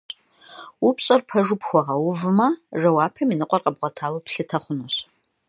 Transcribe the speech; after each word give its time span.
Упщӏэр 0.87 1.21
пэжу 1.29 1.57
пхуэгъэувмэ, 1.61 2.47
жэуапым 2.79 3.29
и 3.33 3.35
ныкъуэр 3.39 3.63
къэбгъуэтауэ 3.63 4.19
плъытэ 4.25 4.57
хъунущ. 4.63 4.95